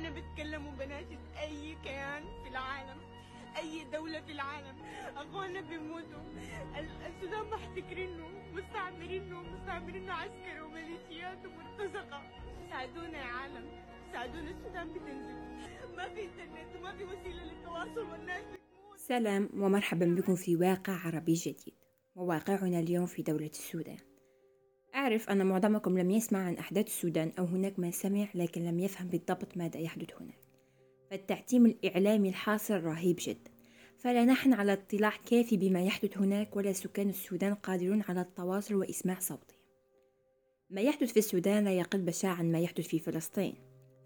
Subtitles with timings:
[0.00, 3.00] أنا بتكلم وبناشد أي كيان في العالم
[3.58, 4.76] أي دولة في العالم.
[5.16, 6.22] أخوانا بيموتوا.
[6.78, 12.22] ال- السودان محتكرينه مستعمرينه مستعمرينه عسكري وميليشيات ومرتزقة.
[12.70, 13.64] ساعدونا يا عالم.
[14.12, 14.50] ساعدونا.
[14.50, 15.40] السودان بتنزل؟
[15.96, 18.44] ما في إنترنت وما في وسيلة للتواصل والناس
[18.96, 21.74] سلام ومرحبا بكم في واقع عربي جديد.
[22.14, 23.98] وواقعنا اليوم في دولة السودان.
[25.00, 29.08] أعرف أن معظمكم لم يسمع عن أحداث السودان أو هناك من سمع لكن لم يفهم
[29.08, 30.38] بالضبط ماذا يحدث هناك.
[31.10, 33.50] فالتعتيم الإعلامي الحاصل رهيب جدا.
[33.98, 39.18] فلا نحن على اطلاع كافي بما يحدث هناك ولا سكان السودان قادرون على التواصل وإسماع
[39.20, 39.58] صوتهم.
[40.70, 43.54] ما يحدث في السودان لا يقل بشاعة عن ما يحدث في فلسطين.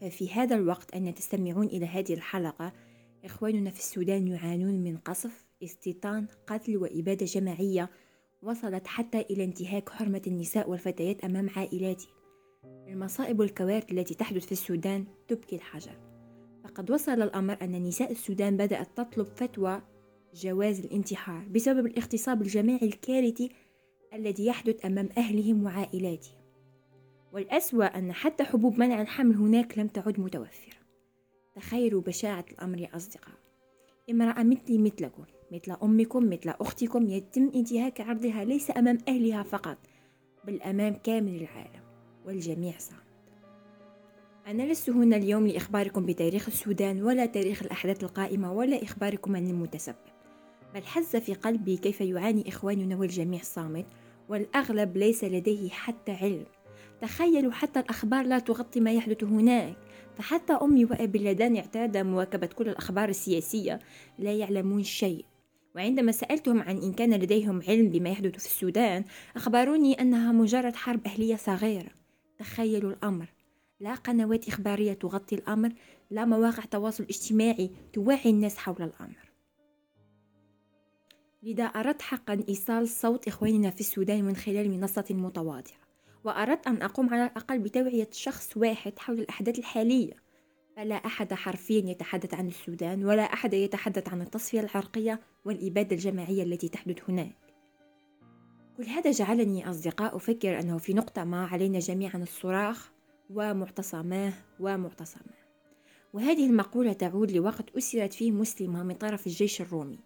[0.00, 2.72] ففي هذا الوقت أن تستمعون إلى هذه الحلقة
[3.24, 7.90] إخواننا في السودان يعانون من قصف استيطان قتل وإبادة جماعية
[8.42, 12.12] وصلت حتى إلى انتهاك حرمة النساء والفتيات أمام عائلاتهم
[12.64, 15.96] المصائب والكوارث التي تحدث في السودان تبكي الحجر.
[16.64, 19.82] فقد وصل الأمر أن نساء السودان بدأت تطلب فتوى
[20.34, 23.50] جواز الانتحار بسبب الاغتصاب الجماعي الكارثي
[24.14, 26.42] الذي يحدث أمام أهلهم وعائلاتهم.
[27.32, 30.76] والأسوأ أن حتى حبوب منع الحمل هناك لم تعد متوفرة.
[31.54, 33.34] تخيلوا بشاعة الأمر يا أصدقاء.
[34.10, 35.24] امرأة مثلي مثلكم.
[35.52, 39.78] مثل أمكم مثل أختكم يتم انتهاك عرضها ليس أمام أهلها فقط
[40.44, 41.82] بل أمام كامل العالم
[42.26, 43.02] والجميع صامت.
[44.46, 49.96] أنا لست هنا اليوم لإخباركم بتاريخ السودان ولا تاريخ الأحداث القائمة ولا إخباركم عن المتسبب
[50.74, 53.86] بل حز في قلبي كيف يعاني إخواننا والجميع صامت
[54.28, 56.44] والأغلب ليس لديه حتى علم.
[57.00, 59.76] تخيلوا حتى الأخبار لا تغطي ما يحدث هناك.
[60.18, 63.78] فحتى أمي وأبي اللذان اعتاد مواكبة كل الأخبار السياسية
[64.18, 65.24] لا يعلمون شيء.
[65.74, 69.04] وعندما سألتهم عن إن كان لديهم علم بما يحدث في السودان
[69.36, 71.90] أخبروني أنها مجرد حرب أهلية صغيرة.
[72.38, 73.26] تخيلوا الأمر.
[73.80, 75.72] لا قنوات إخبارية تغطي الأمر
[76.10, 79.32] لا مواقع تواصل اجتماعي توعي الناس حول الأمر.
[81.42, 85.82] لذا أردت حقا إيصال صوت إخواننا في السودان من خلال منصة متواضعة
[86.24, 90.14] وأردت أن أقوم على الأقل بتوعية شخص واحد حول الأحداث الحالية.
[90.76, 96.68] فلا أحد حرفيا يتحدث عن السودان ولا أحد يتحدث عن التصفية العرقية والإبادة الجماعية التي
[96.68, 97.36] تحدث هناك.
[98.76, 102.92] كل هذا جعلني أصدقاء أفكر أنه في نقطة ما علينا جميعا الصراخ
[103.30, 105.42] ومعتصماه ومعتصماه.
[106.12, 109.98] وهذه المقولة تعود لوقت أسرت فيه مسلمة من طرف الجيش الرومي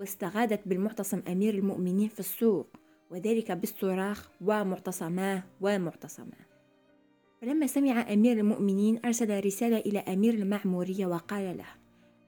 [0.00, 2.68] واستغاثت بالمعتصم أمير المؤمنين في السوق
[3.10, 6.47] وذلك بالصراخ ومعتصماه ومعتصماه.
[7.40, 11.66] فلما سمع أمير المؤمنين أرسل رسالة إلى أمير المعمورية وقال له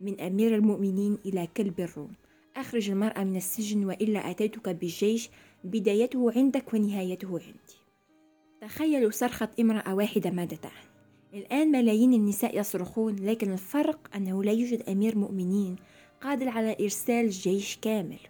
[0.01, 2.13] من أمير المؤمنين إلى كلب الروم.
[2.57, 5.31] أخرج المرأة من السجن وإلا أتيتك بالجيش
[5.65, 7.81] بدايته عندك ونهايته عندي.
[8.61, 10.91] تخيلوا صرخة امرأة واحدة ماذا تعني.
[11.35, 15.77] الآن ملايين النساء يصرخون لكن الفرق أنه لا يوجد أمير مؤمنين
[16.21, 18.21] قادر على إرسال جيش كامل.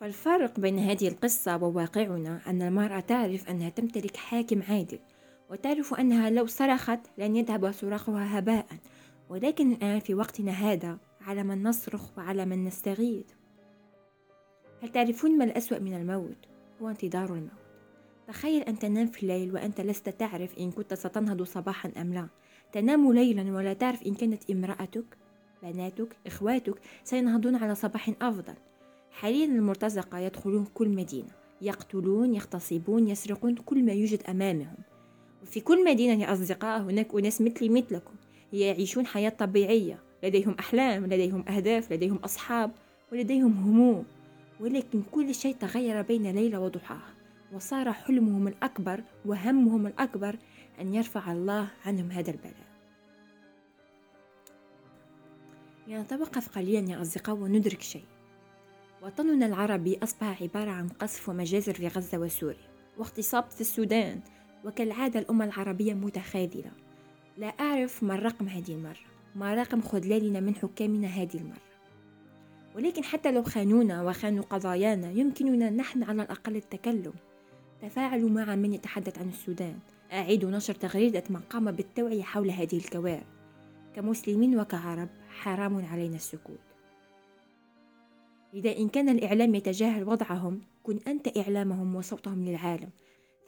[0.00, 4.98] فالفرق بين هذه القصة وواقعنا أن المرأة تعرف أنها تمتلك حاكم عادل
[5.52, 8.66] وتعرف أنها لو صرخت لن يذهب صراخها هباء.
[9.28, 13.26] ولكن الآن في وقتنا هذا على من نصرخ وعلى من نستغيث.
[14.82, 16.36] هل تعرفون ما الأسوأ من الموت؟
[16.82, 17.50] هو انتظار الموت.
[18.28, 22.28] تخيل أن تنام في الليل وأنت لست تعرف إن كنت ستنهض صباحا أم لا.
[22.72, 25.16] تنام ليلا ولا تعرف إن كانت امرأتك
[25.62, 28.54] بناتك إخواتك سينهضون على صباح أفضل.
[29.10, 31.30] حاليا المرتزقة يدخلون كل مدينة.
[31.60, 34.76] يقتلون يغتصبون يسرقون كل ما يوجد أمامهم.
[35.42, 38.14] وفي كل مدينة يا أصدقاء هناك أناس مثلي مثلكم
[38.52, 39.98] يعيشون حياة طبيعية.
[40.22, 42.70] لديهم أحلام لديهم أهداف لديهم أصحاب
[43.12, 44.04] ولديهم هموم.
[44.60, 47.14] ولكن كل شيء تغير بين ليلة وضحاها.
[47.52, 50.36] وصار حلمهم الأكبر وهمهم الأكبر
[50.80, 52.72] أن يرفع الله عنهم هذا البلاء.
[55.88, 58.04] لنتوقف قليلا يا أصدقاء وندرك شيء.
[59.02, 62.72] وطننا العربي أصبح عبارة عن قصف ومجازر في غزة وسوريا.
[62.98, 64.20] واغتصاب في السودان
[64.64, 66.70] وكالعادة الأمة العربية متخاذلة.
[67.38, 69.00] لا أعرف ما الرقم هذه المرة
[69.36, 71.62] ما رقم خذلاننا من حكامنا هذه المرة.
[72.76, 77.12] ولكن حتى لو خانونا وخانوا قضايانا يمكننا نحن على الأقل التكلم.
[77.82, 79.78] تفاعلوا مع من يتحدث عن السودان.
[80.12, 83.26] أعيدوا نشر تغريدة من قام بالتوعية حول هذه الكوارث.
[83.96, 86.58] كمسلمين وكعرب حرام علينا السكوت.
[88.54, 92.88] إذا إن كان الإعلام يتجاهل وضعهم كن أنت إعلامهم وصوتهم للعالم.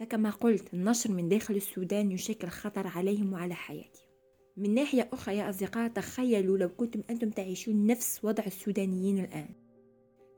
[0.00, 4.05] فكما قلت النشر من داخل السودان يشكل خطر عليهم وعلى حياتهم.
[4.56, 9.49] من ناحية أخرى يا أصدقاء تخيلوا لو كنتم أنتم تعيشون نفس وضع السودانيين الآن.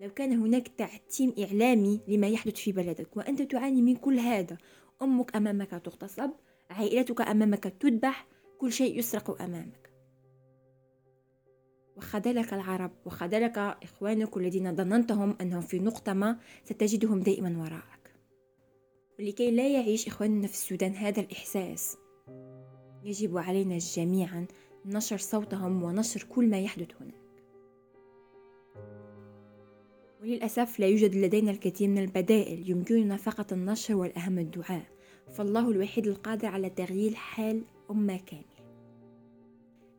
[0.01, 4.59] لو كان هناك تعتيم إعلامي لما يحدث في بلدك وأنت تعاني من كل هذا
[5.03, 6.31] أمك أمامك تغتصب
[6.71, 8.27] عائلتك أمامك تذبح
[8.59, 9.87] كل شيء يسرق أمامك.
[11.97, 17.96] وخذلك العرب وخذلك إخوانك الذين ظننتهم أنهم في نقطة ما ستجدهم دائما وراءك
[19.19, 21.97] ولكي لا يعيش إخواننا في السودان هذا الإحساس.
[23.05, 24.47] يجب علينا جميعا
[24.85, 27.27] نشر صوتهم ونشر كل ما يحدث هناك
[30.23, 34.87] وللأسف لا يوجد لدينا الكثير من البدائل يمكننا فقط النشر والأهم الدعاء.
[35.33, 38.77] فالله الوحيد القادر على تغيير حال أمة كاملة.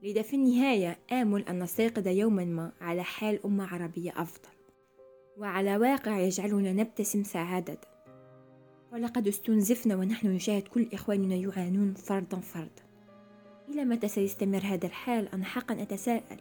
[0.04, 4.50] لذا في النهاية آمل أن نستيقظ يوما ما على حال أمة عربية أفضل.
[5.38, 7.97] وعلى واقع يجعلنا نبتسم سعادة.
[8.94, 12.84] ولقد استنزفنا ونحن نشاهد كل إخواننا يعانون فردا فردا
[13.70, 16.38] إلى متى سيستمر هذا الحال؟ أنا حقا أتساءل.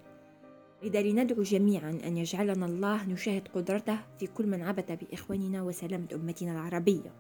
[0.83, 6.53] لذا لندعو جميعا أن يجعلنا الله نشاهد قدرته في كل من عبث بإخواننا وسلامة أمتنا
[6.53, 7.13] العربية.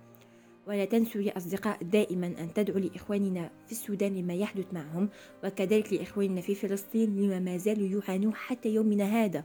[0.66, 5.08] ولا تنسوا يا أصدقاء دائما أن تدعوا لإخواننا في السودان لما يحدث معهم
[5.44, 9.44] وكذلك لإخواننا في فلسطين لما ما زالوا يعانون حتى يومنا هذا.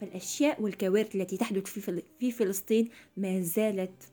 [0.00, 1.64] فالأشياء والكوارث التي تحدث
[2.18, 4.12] في فلسطين ما زالت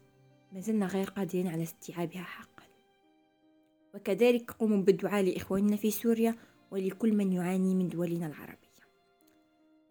[0.52, 2.64] ما زلنا غير قادرين على استيعابها حقا.
[3.96, 6.36] وكذلك قوموا بالدعاء لإخواننا في سوريا
[6.72, 8.58] ولكل من يعاني من دولنا العربية.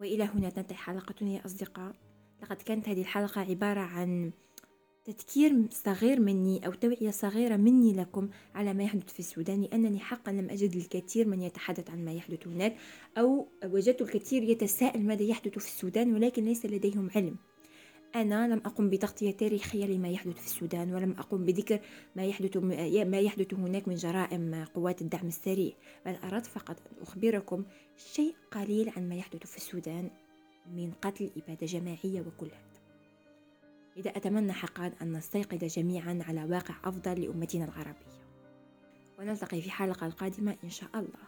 [0.01, 1.95] وإلى هنا تنتهي حلقتنا يا أصدقاء.
[2.43, 4.31] لقد كانت هذه الحلقة عبارة عن
[5.07, 10.31] تذكير صغير مني أو توعية صغيرة مني لكم على ما يحدث في السودان لأنني حقا
[10.31, 12.75] لم أجد الكثير من يتحدث عن ما يحدث هناك
[13.17, 17.35] أو وجدت الكثير يتساءل ماذا يحدث في السودان ولكن ليس لديهم علم.
[18.15, 21.79] أنا لم أقم بتغطية تاريخية لما يحدث في السودان ولم أقم بذكر
[22.15, 22.57] ما يحدث
[23.07, 25.73] ما يحدث هناك من جرائم قوات الدعم السريع
[26.05, 27.65] بل أردت فقط أن أخبركم
[27.97, 30.09] شيء قليل عن ما يحدث في السودان
[30.75, 32.81] من قتل إبادة جماعية وكل هذا.
[33.97, 38.27] إذا أتمنى حقا أن نستيقظ جميعا على واقع أفضل لأمتنا العربية.
[39.19, 41.27] ونلتقي في حلقة القادمة إن شاء الله.